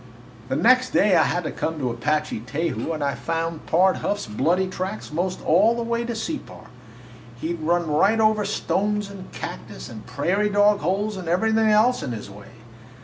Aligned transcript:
"The 0.49 0.55
next 0.55 0.93
day 0.93 1.15
I 1.15 1.21
had 1.21 1.43
to 1.43 1.51
come 1.51 1.77
to 1.77 1.91
Apache 1.91 2.45
Teju 2.47 2.91
and 2.91 3.03
I 3.03 3.13
found 3.13 3.67
Pard 3.67 3.97
Huff's 3.97 4.25
bloody 4.25 4.65
tracks 4.67 5.11
most 5.13 5.43
all 5.45 5.75
the 5.75 5.83
way 5.83 6.03
to 6.05 6.15
Separ. 6.15 6.71
He 7.39 7.53
'd 7.53 7.61
run 7.61 7.85
right 7.85 8.19
over 8.19 8.43
stones 8.43 9.11
and 9.11 9.31
cactus 9.31 9.89
and 9.89 10.07
prairie 10.07 10.49
dog 10.49 10.79
holes 10.79 11.17
and 11.17 11.27
everything 11.27 11.69
else 11.69 12.01
in 12.01 12.13
his 12.13 12.31
way. 12.31 12.47